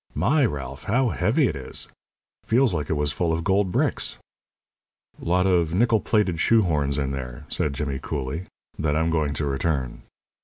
"My! 0.15 0.43
Ralph, 0.45 0.85
how 0.85 1.09
heavy 1.09 1.47
it 1.47 1.55
is? 1.55 1.87
Feels 2.47 2.73
like 2.73 2.89
it 2.89 2.95
was 2.97 3.11
full 3.13 3.31
of 3.31 3.43
gold 3.43 3.71
bricks." 3.71 4.17
"Lot 5.19 5.45
of 5.45 5.75
nickel 5.75 5.99
plated 5.99 6.39
shoe 6.39 6.63
horns 6.63 6.97
in 6.97 7.11
there," 7.11 7.45
said 7.49 7.73
Jimmy, 7.73 7.99
coolly, 8.01 8.45
"that 8.79 8.95
I'm 8.95 9.11
going 9.11 9.35
to 9.35 9.45
return. 9.45 10.01